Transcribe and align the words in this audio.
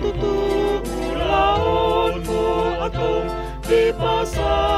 situtu 0.00 0.80
ulaunmu 1.12 2.40
agung 2.80 3.28
di 3.68 3.92
pasaon 3.92 4.69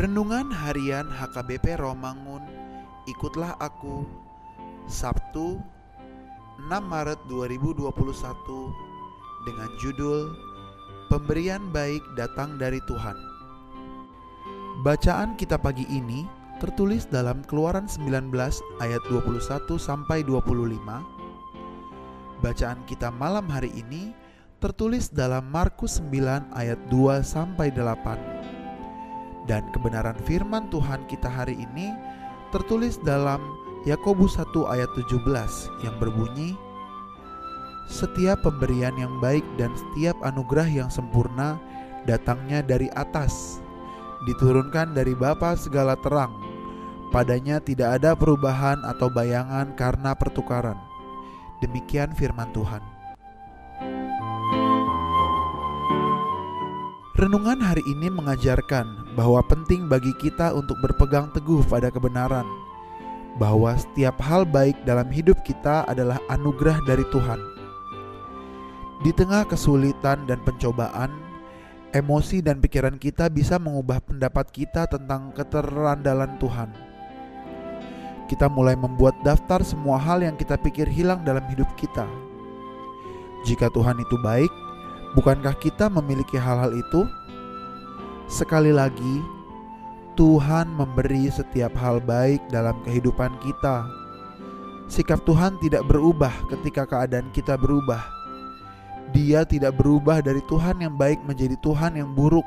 Renungan 0.00 0.48
Harian 0.48 1.12
HKBP 1.12 1.76
Romangun. 1.76 2.40
Ikutlah 3.04 3.52
Aku. 3.60 4.08
Sabtu 4.88 5.60
6 6.56 6.72
Maret 6.72 7.20
2021 7.28 7.84
dengan 9.44 9.68
judul 9.76 10.32
Pemberian 11.12 11.68
Baik 11.68 12.00
Datang 12.16 12.56
dari 12.56 12.80
Tuhan. 12.88 13.12
Bacaan 14.80 15.36
kita 15.36 15.60
pagi 15.60 15.84
ini 15.92 16.24
tertulis 16.64 17.04
dalam 17.04 17.44
Keluaran 17.44 17.84
19 17.84 18.32
ayat 18.80 19.04
21 19.04 19.36
sampai 19.76 20.24
25 20.24 20.80
Bacaan 22.40 22.80
kita 22.88 23.12
malam 23.12 23.44
hari 23.52 23.68
ini 23.76 24.16
tertulis 24.64 25.12
dalam 25.12 25.44
Markus 25.52 26.00
9 26.00 26.56
ayat 26.56 26.80
2 26.88 27.20
sampai 27.20 27.68
8 27.68 28.39
dan 29.50 29.66
kebenaran 29.74 30.14
firman 30.22 30.70
Tuhan 30.70 31.10
kita 31.10 31.26
hari 31.26 31.58
ini 31.58 31.90
tertulis 32.54 33.02
dalam 33.02 33.42
Yakobus 33.82 34.38
1 34.38 34.46
ayat 34.70 34.86
17 34.94 35.26
yang 35.82 35.98
berbunyi 35.98 36.54
Setiap 37.90 38.46
pemberian 38.46 38.94
yang 38.94 39.18
baik 39.18 39.42
dan 39.58 39.74
setiap 39.74 40.14
anugerah 40.22 40.70
yang 40.70 40.86
sempurna 40.86 41.58
datangnya 42.06 42.62
dari 42.62 42.86
atas 42.94 43.58
diturunkan 44.30 44.94
dari 44.94 45.18
Bapa 45.18 45.58
segala 45.58 45.98
terang. 45.98 46.30
Padanya 47.10 47.58
tidak 47.58 47.98
ada 47.98 48.14
perubahan 48.14 48.86
atau 48.86 49.10
bayangan 49.10 49.74
karena 49.74 50.14
pertukaran. 50.14 50.78
Demikian 51.58 52.14
firman 52.14 52.54
Tuhan. 52.54 53.00
Renungan 57.20 57.60
hari 57.60 57.84
ini 57.84 58.08
mengajarkan 58.08 59.09
bahwa 59.18 59.42
penting 59.46 59.90
bagi 59.90 60.14
kita 60.18 60.54
untuk 60.54 60.78
berpegang 60.78 61.30
teguh 61.34 61.62
pada 61.66 61.90
kebenaran, 61.90 62.46
bahwa 63.38 63.74
setiap 63.74 64.18
hal 64.22 64.46
baik 64.46 64.78
dalam 64.86 65.08
hidup 65.10 65.38
kita 65.42 65.86
adalah 65.86 66.18
anugerah 66.30 66.78
dari 66.86 67.02
Tuhan. 67.10 67.40
Di 69.00 69.10
tengah 69.16 69.48
kesulitan 69.48 70.28
dan 70.28 70.44
pencobaan, 70.44 71.10
emosi 71.96 72.44
dan 72.44 72.60
pikiran 72.60 73.00
kita 73.00 73.32
bisa 73.32 73.56
mengubah 73.56 73.98
pendapat 74.04 74.52
kita 74.52 74.86
tentang 74.86 75.32
keterandalan 75.32 76.36
Tuhan. 76.36 76.70
Kita 78.28 78.46
mulai 78.46 78.78
membuat 78.78 79.18
daftar 79.26 79.64
semua 79.66 79.98
hal 79.98 80.22
yang 80.22 80.38
kita 80.38 80.54
pikir 80.54 80.86
hilang 80.86 81.26
dalam 81.26 81.42
hidup 81.50 81.66
kita. 81.74 82.06
Jika 83.42 83.72
Tuhan 83.72 83.98
itu 83.98 84.20
baik, 84.20 84.52
Bukankah 85.10 85.58
kita 85.58 85.90
memiliki 85.90 86.38
hal-hal 86.38 86.70
itu? 86.70 87.02
Sekali 88.30 88.70
lagi, 88.70 89.26
Tuhan 90.14 90.70
memberi 90.78 91.26
setiap 91.34 91.74
hal 91.74 91.98
baik 91.98 92.38
dalam 92.54 92.78
kehidupan 92.86 93.34
kita. 93.42 93.90
Sikap 94.86 95.26
Tuhan 95.26 95.58
tidak 95.58 95.82
berubah 95.90 96.30
ketika 96.46 96.86
keadaan 96.86 97.26
kita 97.34 97.58
berubah. 97.58 97.98
Dia 99.10 99.42
tidak 99.42 99.74
berubah 99.82 100.22
dari 100.22 100.38
Tuhan 100.46 100.78
yang 100.78 100.94
baik 100.94 101.18
menjadi 101.26 101.58
Tuhan 101.58 101.98
yang 101.98 102.14
buruk. 102.14 102.46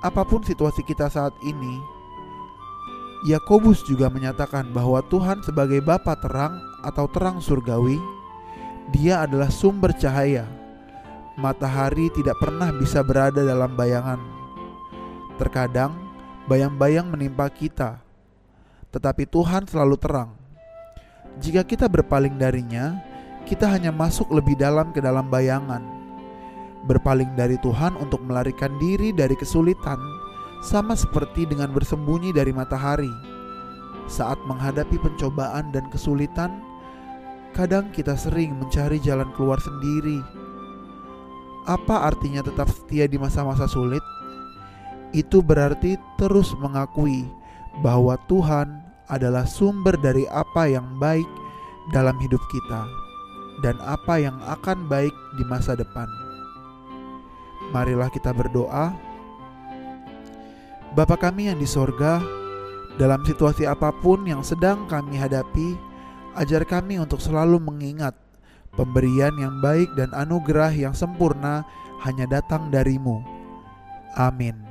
Apa 0.00 0.24
pun 0.24 0.40
situasi 0.40 0.80
kita 0.80 1.12
saat 1.12 1.36
ini, 1.44 1.76
Yakobus 3.28 3.84
juga 3.84 4.08
menyatakan 4.08 4.72
bahwa 4.72 5.04
Tuhan 5.12 5.44
sebagai 5.44 5.84
Bapa 5.84 6.16
terang 6.24 6.56
atau 6.88 7.04
terang 7.12 7.44
surgawi, 7.44 8.00
Dia 8.96 9.28
adalah 9.28 9.52
sumber 9.52 9.92
cahaya 9.92 10.48
matahari 11.38 12.10
tidak 12.10 12.34
pernah 12.42 12.74
bisa 12.74 12.98
berada 13.06 13.46
dalam 13.46 13.78
bayangan. 13.78 14.37
Terkadang 15.38 15.94
bayang-bayang 16.50 17.06
menimpa 17.06 17.46
kita, 17.48 18.02
tetapi 18.90 19.24
Tuhan 19.30 19.64
selalu 19.70 19.96
terang. 19.96 20.34
Jika 21.38 21.62
kita 21.62 21.86
berpaling 21.86 22.34
darinya, 22.34 22.98
kita 23.46 23.70
hanya 23.70 23.94
masuk 23.94 24.26
lebih 24.34 24.58
dalam 24.58 24.90
ke 24.90 24.98
dalam 24.98 25.30
bayangan. 25.30 25.80
Berpaling 26.90 27.38
dari 27.38 27.54
Tuhan 27.62 27.94
untuk 28.02 28.18
melarikan 28.26 28.74
diri 28.82 29.14
dari 29.14 29.38
kesulitan, 29.38 29.98
sama 30.58 30.98
seperti 30.98 31.46
dengan 31.46 31.70
bersembunyi 31.70 32.34
dari 32.34 32.50
matahari. 32.50 33.10
Saat 34.10 34.42
menghadapi 34.50 34.98
pencobaan 34.98 35.70
dan 35.70 35.86
kesulitan, 35.94 36.58
kadang 37.54 37.94
kita 37.94 38.18
sering 38.18 38.58
mencari 38.58 38.98
jalan 38.98 39.30
keluar 39.38 39.62
sendiri 39.62 40.18
apa 41.68 42.08
artinya 42.08 42.40
tetap 42.40 42.72
setia 42.72 43.04
di 43.04 43.20
masa-masa 43.20 43.68
sulit? 43.68 44.00
Itu 45.10 45.40
berarti 45.40 45.96
terus 46.20 46.52
mengakui 46.60 47.24
bahwa 47.80 48.18
Tuhan 48.28 48.84
adalah 49.08 49.48
sumber 49.48 49.96
dari 49.96 50.28
apa 50.28 50.68
yang 50.68 50.84
baik 51.00 51.26
dalam 51.96 52.16
hidup 52.20 52.40
kita 52.52 52.84
dan 53.64 53.80
apa 53.80 54.20
yang 54.20 54.36
akan 54.44 54.84
baik 54.86 55.14
di 55.40 55.44
masa 55.48 55.72
depan. 55.72 56.06
Marilah 57.72 58.12
kita 58.12 58.32
berdoa. 58.36 58.92
Bapa 60.92 61.16
kami 61.16 61.52
yang 61.52 61.58
di 61.60 61.68
sorga, 61.68 62.20
dalam 62.96 63.24
situasi 63.24 63.68
apa 63.68 63.92
pun 63.92 64.24
yang 64.24 64.40
sedang 64.40 64.88
kami 64.88 65.16
hadapi, 65.20 65.76
ajar 66.36 66.64
kami 66.64 66.96
untuk 66.96 67.20
selalu 67.20 67.60
mengingat 67.60 68.16
Pemberian 68.78 69.34
yang 69.34 69.58
baik 69.58 69.90
dan 69.98 70.14
anugerah 70.14 70.70
yang 70.70 70.94
sempurna 70.94 71.66
hanya 72.06 72.30
datang 72.30 72.70
darimu. 72.70 73.26
Amin. 74.14 74.67